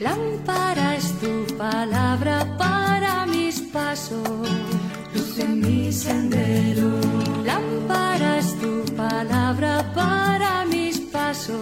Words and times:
Lámpara 0.00 0.96
es 0.96 1.12
tu 1.20 1.44
palabra 1.58 2.56
para 2.56 3.26
mis 3.26 3.60
pasos, 3.60 4.48
luz 5.14 5.38
en 5.38 5.60
mi 5.60 5.92
sendero. 5.92 6.88
Lámpara 7.44 8.38
es 8.38 8.58
tu 8.58 8.82
palabra 8.96 9.92
para 9.94 10.64
mis 10.64 11.00
pasos, 11.00 11.60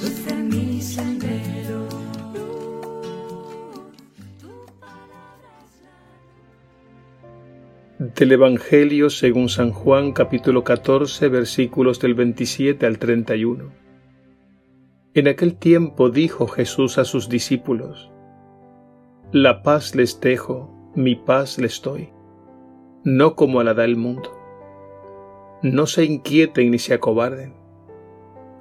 luz 0.00 0.26
en 0.28 0.48
mi 0.48 0.80
sendero. 0.80 1.88
Del 7.98 8.30
Evangelio 8.30 9.10
según 9.10 9.48
San 9.48 9.72
Juan 9.72 10.12
capítulo 10.12 10.62
14 10.62 11.28
versículos 11.28 11.98
del 11.98 12.14
27 12.14 12.86
al 12.86 13.00
31. 13.00 13.89
En 15.12 15.26
aquel 15.26 15.56
tiempo 15.56 16.08
dijo 16.08 16.46
Jesús 16.46 16.96
a 16.96 17.04
sus 17.04 17.28
discípulos, 17.28 18.12
La 19.32 19.64
paz 19.64 19.96
les 19.96 20.20
dejo, 20.20 20.72
mi 20.94 21.16
paz 21.16 21.58
les 21.58 21.82
doy, 21.82 22.10
no 23.02 23.34
como 23.34 23.64
la 23.64 23.74
da 23.74 23.84
el 23.84 23.96
mundo. 23.96 24.30
No 25.62 25.86
se 25.86 26.04
inquieten 26.04 26.70
ni 26.70 26.78
se 26.78 26.94
acobarden. 26.94 27.54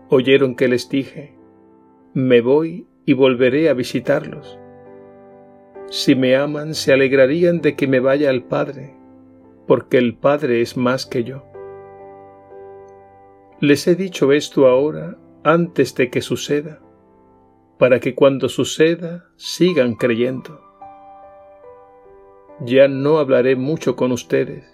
Oyeron 0.09 0.55
que 0.55 0.67
les 0.67 0.89
dije, 0.89 1.37
Me 2.15 2.41
voy 2.41 2.87
y 3.05 3.13
volveré 3.13 3.69
a 3.69 3.75
visitarlos. 3.75 4.59
Si 5.91 6.15
me 6.15 6.35
aman, 6.35 6.73
se 6.73 6.93
alegrarían 6.93 7.61
de 7.61 7.75
que 7.75 7.87
me 7.87 7.99
vaya 7.99 8.31
al 8.31 8.43
Padre, 8.43 8.95
porque 9.67 9.99
el 9.99 10.15
Padre 10.17 10.61
es 10.61 10.77
más 10.77 11.05
que 11.05 11.23
yo. 11.23 11.43
Les 13.59 13.87
he 13.87 13.93
dicho 13.93 14.31
esto 14.31 14.65
ahora 14.65 15.15
antes 15.43 15.95
de 15.95 16.09
que 16.09 16.21
suceda, 16.21 16.79
para 17.77 17.99
que 17.99 18.13
cuando 18.13 18.49
suceda 18.49 19.25
sigan 19.37 19.95
creyendo. 19.95 20.61
Ya 22.61 22.89
no 22.89 23.19
hablaré 23.19 23.55
mucho 23.55 23.95
con 23.95 24.11
ustedes, 24.11 24.65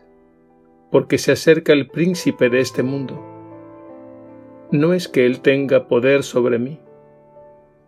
porque 0.92 1.20
se 1.20 1.32
acerca 1.32 1.72
el 1.72 1.88
príncipe 1.88 2.50
de 2.50 2.62
este 2.62 2.82
mundo. 2.82 3.24
No 4.72 4.94
es 4.94 5.08
que 5.08 5.28
él 5.28 5.42
tenga 5.42 5.88
poder 5.88 6.24
sobre 6.24 6.58
mí, 6.58 6.80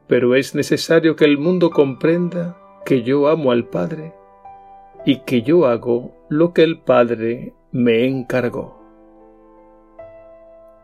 pero 0.08 0.36
es 0.36 0.54
necesario 0.54 1.16
que 1.16 1.26
el 1.26 1.40
mundo 1.40 1.72
comprenda 1.72 2.58
que 2.86 3.02
yo 3.02 3.28
amo 3.28 3.52
al 3.52 3.66
Padre 3.66 4.14
y 5.04 5.22
que 5.22 5.42
yo 5.42 5.66
hago 5.66 6.14
lo 6.30 6.54
que 6.54 6.62
el 6.64 6.80
Padre 6.80 7.54
me 7.72 8.06
encargó. 8.06 8.78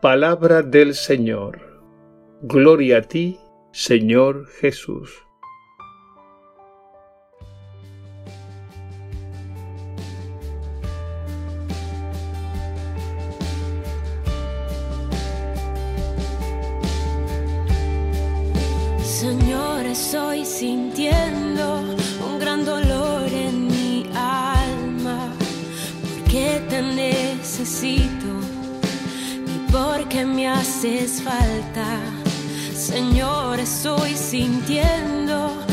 Palabra 0.00 0.62
del 0.62 0.94
Señor. 0.94 1.73
Gloria 2.46 2.98
a 2.98 3.00
ti, 3.00 3.38
Señor 3.72 4.46
Jesús. 4.60 5.08
Señor, 19.02 19.86
estoy 19.86 20.44
sintiendo 20.44 21.80
un 22.28 22.38
gran 22.38 22.66
dolor 22.66 23.26
en 23.32 23.68
mi 23.68 24.06
alma, 24.14 25.32
porque 26.02 26.60
te 26.68 26.82
necesito 26.82 28.28
y 29.46 29.72
porque 29.72 30.26
me 30.26 30.46
haces 30.46 31.22
falta. 31.22 32.13
Señor, 32.94 33.58
estoy 33.58 34.14
sintiendo 34.14 35.63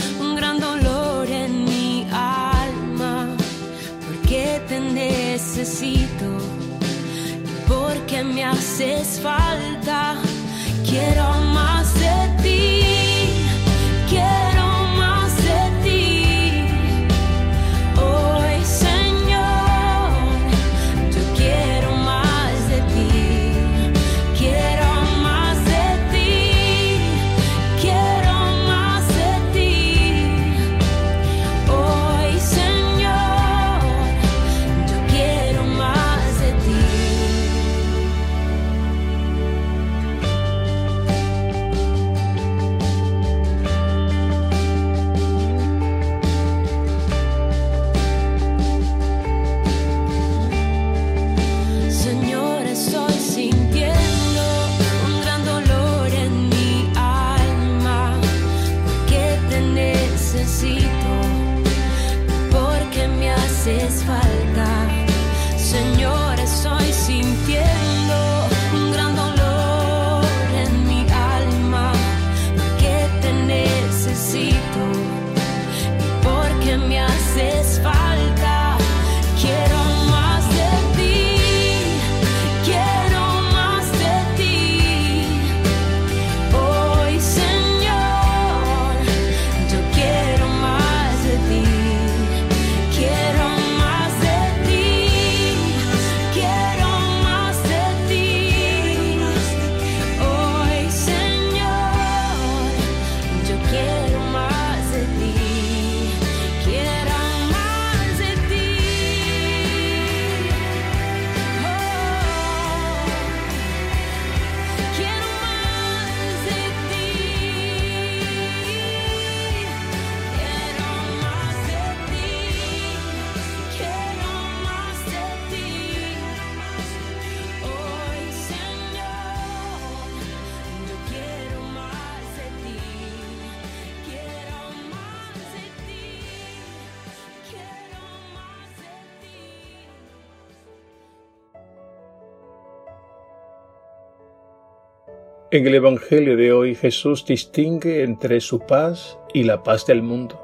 En 145.53 145.67
el 145.67 145.75
Evangelio 145.75 146.37
de 146.37 146.53
hoy 146.53 146.75
Jesús 146.75 147.25
distingue 147.25 148.03
entre 148.03 148.39
su 148.39 148.61
paz 148.61 149.19
y 149.33 149.43
la 149.43 149.63
paz 149.63 149.85
del 149.85 150.01
mundo. 150.01 150.41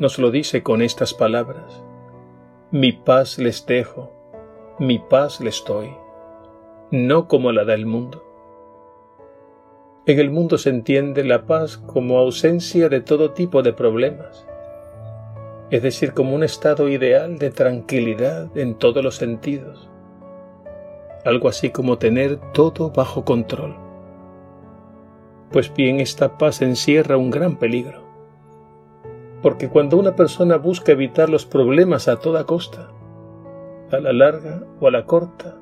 Nos 0.00 0.18
lo 0.18 0.32
dice 0.32 0.64
con 0.64 0.82
estas 0.82 1.14
palabras. 1.14 1.84
Mi 2.72 2.90
paz 2.90 3.38
les 3.38 3.64
dejo, 3.64 4.12
mi 4.80 4.98
paz 4.98 5.40
les 5.40 5.64
doy, 5.64 5.90
no 6.90 7.28
como 7.28 7.52
la 7.52 7.64
da 7.64 7.74
el 7.74 7.86
mundo. 7.86 8.24
En 10.04 10.18
el 10.18 10.32
mundo 10.32 10.58
se 10.58 10.70
entiende 10.70 11.22
la 11.22 11.46
paz 11.46 11.76
como 11.76 12.18
ausencia 12.18 12.88
de 12.88 13.00
todo 13.00 13.30
tipo 13.30 13.62
de 13.62 13.72
problemas, 13.72 14.48
es 15.70 15.80
decir, 15.80 16.12
como 16.12 16.34
un 16.34 16.42
estado 16.42 16.88
ideal 16.88 17.38
de 17.38 17.50
tranquilidad 17.50 18.48
en 18.58 18.74
todos 18.74 19.04
los 19.04 19.14
sentidos, 19.14 19.88
algo 21.24 21.48
así 21.48 21.70
como 21.70 21.98
tener 21.98 22.40
todo 22.52 22.90
bajo 22.90 23.24
control. 23.24 23.87
Pues 25.50 25.72
bien, 25.72 26.00
esta 26.00 26.36
paz 26.36 26.60
encierra 26.60 27.16
un 27.16 27.30
gran 27.30 27.56
peligro. 27.56 28.02
Porque 29.42 29.68
cuando 29.68 29.96
una 29.96 30.14
persona 30.14 30.56
busca 30.56 30.92
evitar 30.92 31.30
los 31.30 31.46
problemas 31.46 32.08
a 32.08 32.16
toda 32.16 32.44
costa, 32.44 32.90
a 33.90 33.98
la 33.98 34.12
larga 34.12 34.64
o 34.80 34.88
a 34.88 34.90
la 34.90 35.06
corta, 35.06 35.56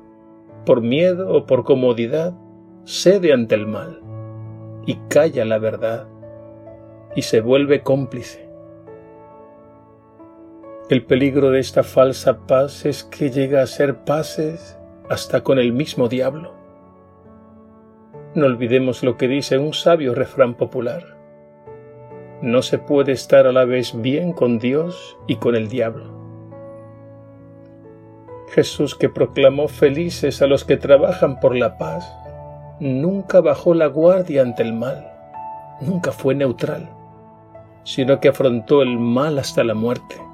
por 0.65 0.81
miedo 0.81 1.33
o 1.33 1.45
por 1.45 1.63
comodidad, 1.63 2.33
cede 2.83 3.31
ante 3.31 3.55
el 3.55 3.67
mal 3.67 4.01
y 4.85 4.95
calla 5.09 5.45
la 5.45 5.59
verdad 5.59 6.07
y 7.15 7.21
se 7.21 7.39
vuelve 7.39 7.81
cómplice. 7.83 8.49
El 10.89 11.05
peligro 11.05 11.51
de 11.51 11.59
esta 11.59 11.83
falsa 11.83 12.45
paz 12.47 12.85
es 12.85 13.03
que 13.03 13.29
llega 13.29 13.61
a 13.61 13.67
ser 13.67 14.03
paces 14.05 14.77
hasta 15.09 15.43
con 15.43 15.59
el 15.59 15.73
mismo 15.73 16.07
diablo. 16.07 16.56
No 18.35 18.45
olvidemos 18.45 19.03
lo 19.03 19.17
que 19.17 19.27
dice 19.27 19.57
un 19.57 19.73
sabio 19.73 20.13
refrán 20.13 20.53
popular. 20.53 21.17
No 22.41 22.61
se 22.61 22.77
puede 22.77 23.13
estar 23.13 23.47
a 23.47 23.51
la 23.51 23.65
vez 23.65 23.99
bien 23.99 24.33
con 24.33 24.59
Dios 24.59 25.17
y 25.27 25.37
con 25.37 25.55
el 25.55 25.69
diablo. 25.69 26.15
Jesús 28.49 28.95
que 28.95 29.09
proclamó 29.09 29.67
felices 29.67 30.41
a 30.41 30.47
los 30.47 30.63
que 30.63 30.77
trabajan 30.77 31.39
por 31.39 31.55
la 31.55 31.77
paz, 31.77 32.11
nunca 32.79 33.41
bajó 33.41 33.73
la 33.73 33.87
guardia 33.87 34.41
ante 34.41 34.63
el 34.63 34.73
mal, 34.73 35.11
nunca 35.81 36.11
fue 36.11 36.35
neutral, 36.35 36.89
sino 37.83 38.19
que 38.19 38.29
afrontó 38.29 38.81
el 38.81 38.97
mal 38.99 39.39
hasta 39.39 39.63
la 39.63 39.73
muerte. 39.73 40.26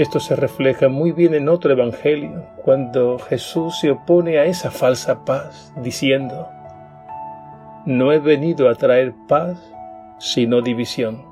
Esto 0.00 0.18
se 0.18 0.34
refleja 0.34 0.88
muy 0.88 1.12
bien 1.12 1.34
en 1.34 1.50
otro 1.50 1.72
evangelio, 1.72 2.46
cuando 2.64 3.18
Jesús 3.18 3.80
se 3.80 3.90
opone 3.90 4.38
a 4.38 4.46
esa 4.46 4.70
falsa 4.70 5.26
paz, 5.26 5.74
diciendo, 5.76 6.48
No 7.84 8.10
he 8.10 8.18
venido 8.18 8.70
a 8.70 8.76
traer 8.76 9.12
paz, 9.28 9.58
sino 10.18 10.62
división. 10.62 11.22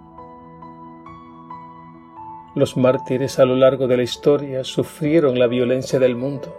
Los 2.54 2.76
mártires 2.76 3.38
a 3.38 3.46
lo 3.46 3.56
largo 3.56 3.86
de 3.86 3.96
la 3.96 4.02
historia 4.02 4.62
sufrieron 4.64 5.38
la 5.38 5.46
violencia 5.46 5.98
del 5.98 6.14
mundo, 6.14 6.54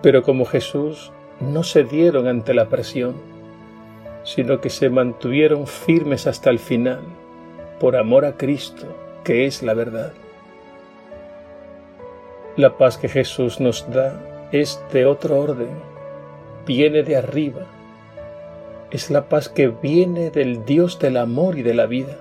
pero 0.00 0.22
como 0.22 0.46
Jesús 0.46 1.12
no 1.40 1.62
se 1.62 1.84
dieron 1.84 2.26
ante 2.26 2.54
la 2.54 2.70
presión, 2.70 3.16
sino 4.22 4.62
que 4.62 4.70
se 4.70 4.88
mantuvieron 4.88 5.66
firmes 5.66 6.26
hasta 6.26 6.48
el 6.48 6.58
final, 6.58 7.02
por 7.78 7.96
amor 7.96 8.24
a 8.24 8.38
Cristo, 8.38 8.86
que 9.24 9.44
es 9.44 9.62
la 9.62 9.74
verdad. 9.74 10.14
La 12.56 12.76
paz 12.76 12.98
que 12.98 13.08
Jesús 13.08 13.58
nos 13.58 13.90
da 13.90 14.48
es 14.52 14.80
de 14.92 15.06
otro 15.06 15.40
orden, 15.40 15.70
viene 16.64 17.02
de 17.02 17.16
arriba, 17.16 17.66
es 18.92 19.10
la 19.10 19.28
paz 19.28 19.48
que 19.48 19.66
viene 19.66 20.30
del 20.30 20.64
Dios 20.64 21.00
del 21.00 21.16
amor 21.16 21.58
y 21.58 21.62
de 21.62 21.74
la 21.74 21.86
vida. 21.86 22.16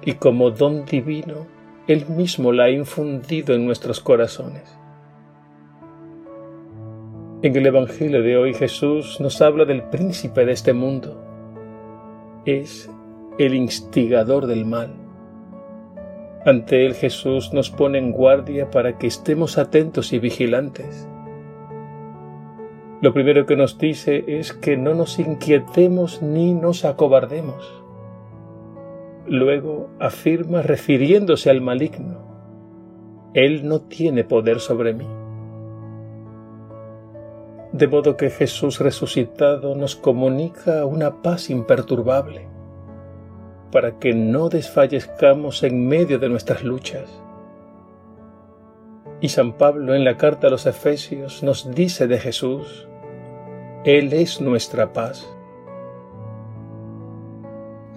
Y 0.00 0.14
como 0.14 0.50
don 0.50 0.86
divino, 0.86 1.46
Él 1.86 2.06
mismo 2.06 2.50
la 2.50 2.64
ha 2.64 2.70
infundido 2.70 3.54
en 3.54 3.66
nuestros 3.66 4.00
corazones. 4.00 4.62
En 7.42 7.54
el 7.54 7.66
Evangelio 7.66 8.22
de 8.22 8.38
hoy 8.38 8.54
Jesús 8.54 9.20
nos 9.20 9.42
habla 9.42 9.66
del 9.66 9.82
príncipe 9.82 10.46
de 10.46 10.52
este 10.52 10.72
mundo. 10.72 11.22
Es 12.46 12.88
el 13.38 13.52
instigador 13.52 14.46
del 14.46 14.64
mal. 14.64 15.01
Ante 16.44 16.86
Él 16.86 16.94
Jesús 16.94 17.52
nos 17.52 17.70
pone 17.70 17.98
en 17.98 18.12
guardia 18.12 18.70
para 18.70 18.98
que 18.98 19.06
estemos 19.06 19.58
atentos 19.58 20.12
y 20.12 20.18
vigilantes 20.18 21.08
lo 23.02 23.12
primero 23.12 23.46
que 23.46 23.56
nos 23.56 23.78
dice 23.78 24.22
es 24.28 24.52
que 24.52 24.76
no 24.76 24.94
nos 24.94 25.18
inquietemos 25.18 26.22
ni 26.22 26.54
nos 26.54 26.84
acobardemos. 26.84 27.82
Luego 29.26 29.90
afirma 29.98 30.62
refiriéndose 30.62 31.50
al 31.50 31.60
maligno, 31.60 32.20
Él 33.34 33.66
no 33.66 33.80
tiene 33.80 34.22
poder 34.22 34.60
sobre 34.60 34.94
mí. 34.94 35.08
De 37.72 37.88
modo 37.88 38.16
que 38.16 38.30
Jesús 38.30 38.78
resucitado 38.78 39.74
nos 39.74 39.96
comunica 39.96 40.86
una 40.86 41.22
paz 41.22 41.50
imperturbable, 41.50 42.46
para 43.72 43.98
que 43.98 44.14
no 44.14 44.50
desfallezcamos 44.50 45.64
en 45.64 45.88
medio 45.88 46.18
de 46.18 46.28
nuestras 46.28 46.62
luchas. 46.62 47.10
Y 49.20 49.30
San 49.30 49.54
Pablo 49.54 49.94
en 49.94 50.04
la 50.04 50.16
carta 50.16 50.46
a 50.46 50.50
los 50.50 50.66
Efesios 50.66 51.42
nos 51.42 51.74
dice 51.74 52.06
de 52.06 52.18
Jesús, 52.18 52.86
él 53.84 54.12
es 54.12 54.40
nuestra 54.40 54.92
paz. 54.92 55.26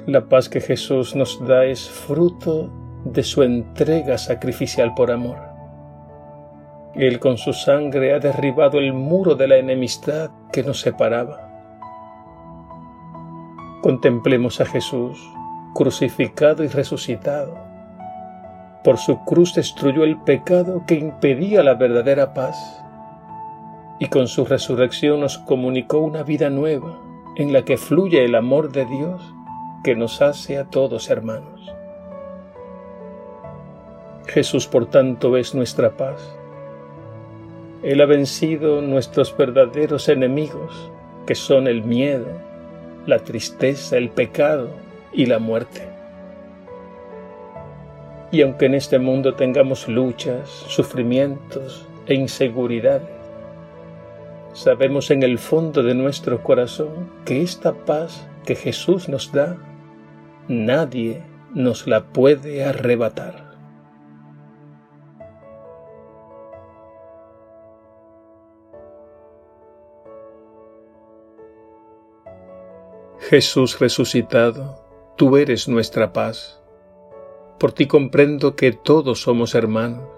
La 0.07 0.29
paz 0.29 0.49
que 0.49 0.61
Jesús 0.61 1.15
nos 1.15 1.45
da 1.45 1.65
es 1.65 1.89
fruto 1.89 2.69
de 3.03 3.23
su 3.23 3.43
entrega 3.43 4.17
sacrificial 4.17 4.93
por 4.95 5.11
amor. 5.11 5.37
Él 6.95 7.19
con 7.19 7.37
su 7.37 7.51
sangre 7.51 8.13
ha 8.13 8.19
derribado 8.19 8.79
el 8.79 8.93
muro 8.93 9.35
de 9.35 9.47
la 9.47 9.57
enemistad 9.57 10.31
que 10.53 10.63
nos 10.63 10.79
separaba. 10.79 11.51
Contemplemos 13.81 14.61
a 14.61 14.65
Jesús 14.65 15.19
crucificado 15.75 16.63
y 16.63 16.67
resucitado. 16.67 17.53
Por 18.83 18.97
su 18.97 19.19
cruz 19.25 19.53
destruyó 19.53 20.05
el 20.05 20.17
pecado 20.21 20.83
que 20.87 20.95
impedía 20.95 21.63
la 21.63 21.73
verdadera 21.73 22.33
paz 22.33 22.81
y 23.99 24.07
con 24.07 24.27
su 24.27 24.45
resurrección 24.45 25.19
nos 25.19 25.37
comunicó 25.37 25.99
una 25.99 26.23
vida 26.23 26.49
nueva 26.49 26.97
en 27.35 27.51
la 27.51 27.65
que 27.65 27.77
fluye 27.77 28.23
el 28.23 28.35
amor 28.35 28.71
de 28.71 28.85
Dios 28.85 29.21
que 29.83 29.95
nos 29.95 30.21
hace 30.21 30.57
a 30.57 30.63
todos 30.63 31.09
hermanos. 31.09 31.73
Jesús, 34.27 34.67
por 34.67 34.85
tanto, 34.85 35.35
es 35.35 35.53
nuestra 35.53 35.97
paz. 35.97 36.37
Él 37.83 37.99
ha 38.01 38.05
vencido 38.05 38.81
nuestros 38.81 39.35
verdaderos 39.35 40.07
enemigos, 40.07 40.89
que 41.27 41.35
son 41.35 41.67
el 41.67 41.83
miedo, 41.83 42.27
la 43.05 43.19
tristeza, 43.19 43.97
el 43.97 44.09
pecado 44.09 44.84
y 45.15 45.25
la 45.25 45.39
muerte. 45.39 45.87
Y 48.31 48.41
aunque 48.41 48.65
en 48.65 48.75
este 48.75 48.99
mundo 48.99 49.35
tengamos 49.35 49.87
luchas, 49.87 50.49
sufrimientos 50.49 51.87
e 52.05 52.15
inseguridades, 52.15 53.09
sabemos 54.53 55.09
en 55.11 55.23
el 55.23 55.39
fondo 55.39 55.83
de 55.83 55.95
nuestro 55.95 56.43
corazón 56.43 57.09
que 57.23 57.41
esta 57.41 57.73
paz 57.73 58.27
que 58.45 58.55
Jesús 58.55 59.07
nos 59.07 59.31
da, 59.31 59.57
nadie 60.47 61.23
nos 61.53 61.87
la 61.87 62.03
puede 62.03 62.65
arrebatar. 62.65 63.45
Jesús 73.29 73.79
resucitado, 73.79 74.84
tú 75.15 75.37
eres 75.37 75.67
nuestra 75.67 76.13
paz. 76.13 76.61
Por 77.59 77.71
ti 77.71 77.87
comprendo 77.87 78.55
que 78.55 78.71
todos 78.71 79.21
somos 79.21 79.55
hermanos 79.55 80.15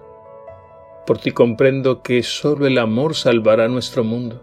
por 1.08 1.16
ti 1.16 1.30
comprendo 1.30 2.02
que 2.02 2.22
solo 2.22 2.66
el 2.66 2.76
amor 2.76 3.14
salvará 3.14 3.66
nuestro 3.66 4.04
mundo. 4.04 4.42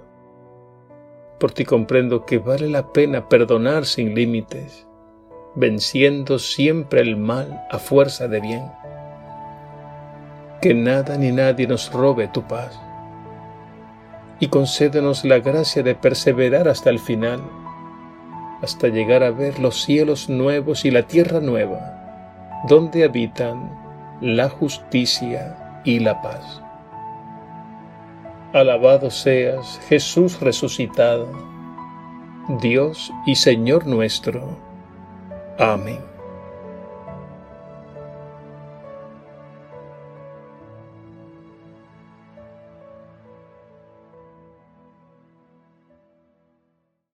Por 1.39 1.51
ti 1.51 1.63
comprendo 1.63 2.25
que 2.25 2.39
vale 2.39 2.67
la 2.67 2.91
pena 2.91 3.29
perdonar 3.29 3.85
sin 3.85 4.15
límites, 4.15 4.87
venciendo 5.53 6.39
siempre 6.39 7.01
el 7.01 7.17
mal 7.17 7.67
a 7.69 7.77
fuerza 7.77 8.27
de 8.27 8.41
bien. 8.41 8.63
Que 10.59 10.73
nada 10.73 11.19
ni 11.19 11.31
nadie 11.31 11.67
nos 11.67 11.93
robe 11.93 12.29
tu 12.29 12.41
paz. 12.47 12.81
Y 14.39 14.47
concédenos 14.47 15.23
la 15.23 15.37
gracia 15.37 15.83
de 15.83 15.93
perseverar 15.93 16.67
hasta 16.67 16.89
el 16.89 16.97
final, 16.97 17.43
hasta 18.65 18.87
llegar 18.87 19.21
a 19.21 19.29
ver 19.29 19.59
los 19.59 19.83
cielos 19.83 20.27
nuevos 20.27 20.85
y 20.85 20.91
la 20.91 21.03
tierra 21.03 21.39
nueva, 21.39 22.61
donde 22.67 23.03
habitan 23.03 23.69
la 24.21 24.49
justicia 24.49 25.81
y 25.85 25.99
la 25.99 26.19
paz. 26.23 26.63
Alabado 28.53 29.11
seas, 29.11 29.79
Jesús 29.87 30.39
resucitado, 30.39 31.27
Dios 32.59 33.13
y 33.27 33.35
Señor 33.35 33.85
nuestro. 33.85 34.57
Amén. 35.59 36.14